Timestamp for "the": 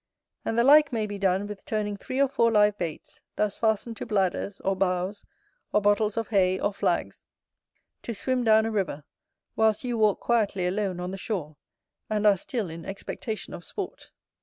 0.57-0.63, 11.11-11.19